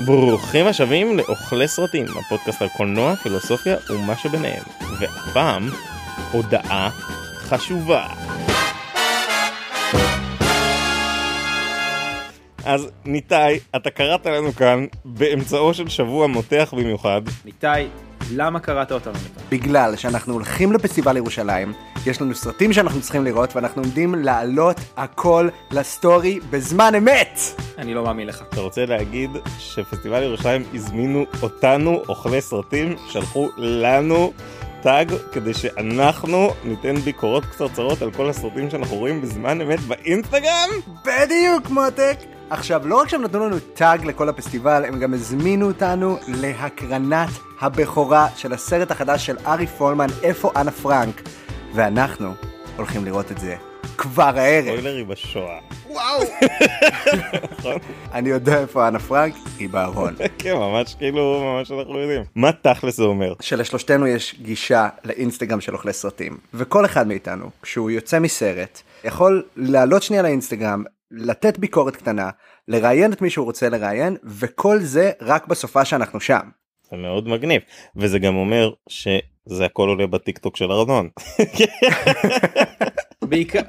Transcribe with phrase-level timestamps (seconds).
[0.00, 4.62] ברוכים השבים לאוכלי סרטים, הפודקאסט על קולנוע, פילוסופיה ומה שביניהם.
[4.98, 5.68] והפעם,
[6.32, 6.90] הודעה
[7.36, 8.06] חשובה.
[12.64, 17.22] אז ניתאי, אתה קראת לנו כאן באמצעו של שבוע מותח במיוחד.
[17.44, 17.88] ניתאי,
[18.32, 19.44] למה קראת אותנו לכאן?
[19.48, 21.72] בגלל שאנחנו הולכים לפסטיבל ירושלים,
[22.06, 27.40] יש לנו סרטים שאנחנו צריכים לראות ואנחנו עומדים להעלות הכל לסטורי בזמן אמת!
[27.78, 28.42] אני לא מאמין לך.
[28.48, 34.32] אתה רוצה להגיד שפסטיבל ירושלים הזמינו אותנו, אוכלי סרטים, שלחו לנו
[34.82, 40.68] טאג כדי שאנחנו ניתן ביקורות קצרצרות על כל הסרטים שאנחנו רואים בזמן אמת באינסטגרם?
[41.04, 42.33] בדיוק מותק!
[42.50, 47.28] עכשיו, לא רק שהם נתנו לנו טאג לכל הפסטיבל, הם גם הזמינו אותנו להקרנת
[47.60, 51.22] הבכורה של הסרט החדש של ארי פולמן, איפה אנה פרנק?
[51.74, 52.30] ואנחנו
[52.76, 53.56] הולכים לראות את זה
[53.96, 54.64] כבר הערב.
[54.64, 55.58] ספוילרי בשואה.
[55.86, 56.22] וואו!
[58.12, 60.14] אני יודע איפה אנה פרנק, היא בארון.
[60.38, 62.22] כן, ממש כאילו, ממש אנחנו יודעים.
[62.34, 63.32] מה תכלס זה אומר?
[63.40, 70.02] שלשלושתנו יש גישה לאינסטגרם של אוכלי סרטים, וכל אחד מאיתנו, כשהוא יוצא מסרט, יכול לעלות
[70.02, 70.84] שנייה לאינסטגרם,
[71.16, 72.30] לתת ביקורת קטנה,
[72.68, 76.48] לראיין את מי שהוא רוצה לראיין, וכל זה רק בסופה שאנחנו שם.
[76.90, 77.62] זה מאוד מגניב.
[77.96, 81.08] וזה גם אומר שזה הכל עולה בטיקטוק של ארנון.
[83.26, 83.60] בעיקר,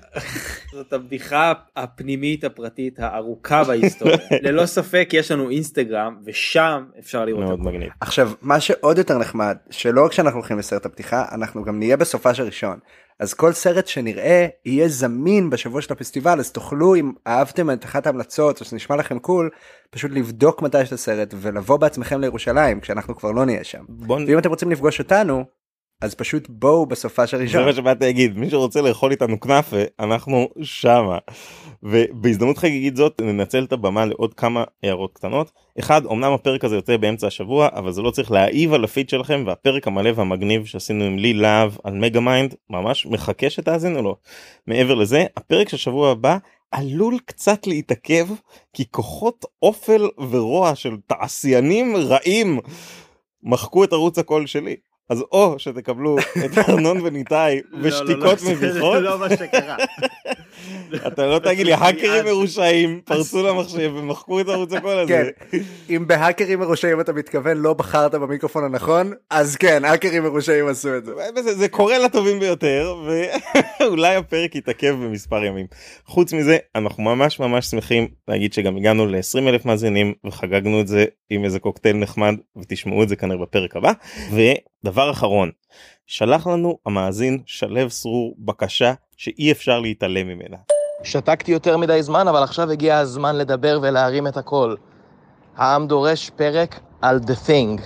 [0.72, 4.18] זאת הבדיחה הפנימית הפרטית הארוכה בהיסטוריה.
[4.44, 7.70] ללא ספק יש לנו אינסטגרם ושם אפשר לראות מאוד הכל.
[7.70, 7.90] מגניב.
[8.02, 12.34] עכשיו, מה שעוד יותר נחמד, שלא רק שאנחנו הולכים לסרט הפתיחה, אנחנו גם נהיה בסופה
[12.34, 12.80] של ראשון.
[13.20, 18.08] אז כל סרט שנראה יהיה זמין בשבוע של הפסטיבל, אז תוכלו, אם אהבתם את אחת
[18.08, 19.50] ההמלצות, או שנשמע לכם קול,
[19.90, 23.84] פשוט לבדוק מתי יש את הסרט, ולבוא בעצמכם לירושלים, כשאנחנו כבר לא נהיה שם.
[23.90, 24.20] בוא.
[24.28, 25.46] ואם אתם רוצים לפגוש אותנו,
[26.02, 27.66] אז פשוט בואו בסופה של זה ראשון.
[27.66, 31.18] מה שבאתי להגיד, מי שרוצה לאכול איתנו כנאפה, אנחנו שמה.
[31.84, 35.52] ובהזדמנות חגיגית זאת ננצל את הבמה לעוד כמה הערות קטנות.
[35.80, 39.44] אחד, אמנם הפרק הזה יוצא באמצע השבוע, אבל זה לא צריך להעיב על הפיד שלכם,
[39.46, 44.16] והפרק המלא והמגניב שעשינו עם לי להב על מגה מיינד, ממש מחכה שתאזינו לו.
[44.68, 46.38] מעבר לזה, הפרק של שבוע הבא
[46.72, 48.28] עלול קצת להתעכב,
[48.74, 52.60] כי כוחות אופל ורוע של תעשיינים רעים
[53.44, 54.76] מחקו את ערוץ הקול שלי.
[55.10, 59.76] אז או שתקבלו את ארנון וניתאי בשתיקות מביכות, לא מה שקרה.
[61.08, 65.30] אתה לא תגיד לי האקרים מרושעים פרצו למחשב ומחקו את ערוץ הקול הזה.
[65.52, 65.58] כן,
[65.90, 71.06] אם בהאקרים מרושעים אתה מתכוון לא בחרת במיקרופון הנכון, אז כן, האקרים מרושעים עשו את
[71.06, 71.12] זה.
[71.44, 75.66] זה, זה קורה לטובים ביותר ואולי הפרק יתעכב במספר ימים.
[76.06, 81.06] חוץ מזה אנחנו ממש ממש שמחים להגיד שגם הגענו ל-20 אלף מאזינים וחגגנו את זה
[81.30, 83.92] עם איזה קוקטייל נחמד ותשמעו את זה כנראה בפרק הבא.
[84.86, 85.52] ודבר אחרון
[86.08, 90.58] שלח לנו המאזין שלו סרור בקשה שאי אפשר להתעלם ממנה.
[91.04, 94.78] שתקתי יותר מדי זמן, אבל עכשיו הגיע הזמן לדבר ולהרים את הקול.
[95.56, 97.82] העם דורש פרק על The Thing.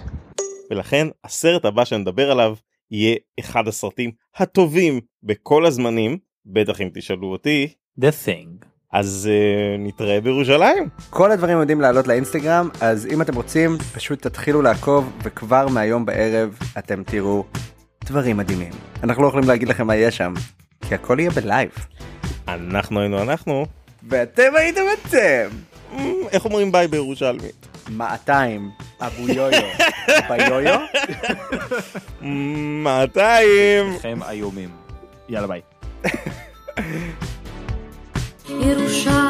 [0.72, 2.56] ולכן הסרט הבא שנדבר עליו
[2.92, 8.66] יהיה אחד הסרטים הטובים בכל הזמנים בטח אם תשאלו אותי The thing.
[8.92, 10.90] אז uh, נתראה בירושלים.
[11.10, 16.58] כל הדברים יודעים לעלות לאינסטגרם, אז אם אתם רוצים, פשוט תתחילו לעקוב, וכבר מהיום בערב
[16.78, 17.44] אתם תראו
[18.06, 18.72] דברים מדהימים.
[19.04, 20.34] אנחנו לא יכולים להגיד לכם מה יהיה שם,
[20.88, 21.70] כי הכל יהיה בלייב.
[22.48, 23.66] אנחנו היינו אנחנו
[24.10, 25.50] ואתם הייתם אתם!
[25.94, 27.68] אמ, איך אומרים ביי בירושלמית?
[27.90, 28.70] 200
[29.02, 29.62] אבו יויו
[30.30, 30.80] ביויו?
[32.22, 34.70] 200 לכם איומים.
[35.30, 35.62] יאללה ביי.
[38.50, 38.66] ירושלים
[39.00, 39.29] של זהב